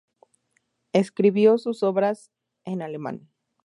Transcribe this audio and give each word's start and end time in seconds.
Escribió 0.93 1.59
su 1.59 1.77
obras 1.85 2.31
en 2.65 2.81
alemán. 2.81 3.29